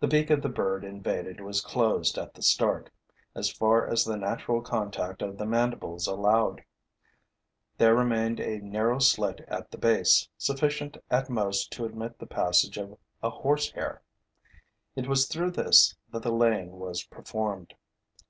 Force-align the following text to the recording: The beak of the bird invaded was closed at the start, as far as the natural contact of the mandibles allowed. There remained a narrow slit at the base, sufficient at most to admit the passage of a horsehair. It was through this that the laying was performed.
The 0.00 0.08
beak 0.08 0.30
of 0.30 0.40
the 0.40 0.48
bird 0.48 0.82
invaded 0.82 1.40
was 1.42 1.60
closed 1.60 2.16
at 2.16 2.32
the 2.32 2.40
start, 2.40 2.88
as 3.34 3.52
far 3.52 3.86
as 3.86 4.02
the 4.02 4.16
natural 4.16 4.62
contact 4.62 5.20
of 5.20 5.36
the 5.36 5.44
mandibles 5.44 6.06
allowed. 6.06 6.64
There 7.76 7.94
remained 7.94 8.40
a 8.40 8.60
narrow 8.64 8.98
slit 8.98 9.42
at 9.46 9.70
the 9.70 9.76
base, 9.76 10.26
sufficient 10.38 10.96
at 11.10 11.28
most 11.28 11.70
to 11.72 11.84
admit 11.84 12.18
the 12.18 12.24
passage 12.26 12.78
of 12.78 12.96
a 13.22 13.28
horsehair. 13.28 14.00
It 14.94 15.06
was 15.06 15.26
through 15.28 15.50
this 15.50 15.94
that 16.10 16.22
the 16.22 16.32
laying 16.32 16.70
was 16.78 17.04
performed. 17.04 17.74